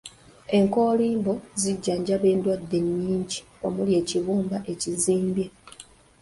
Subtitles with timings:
[0.57, 5.47] Enkoolimbo zijjanjaba endwadde nnyingi omuli n’ekibumba ekizimbye.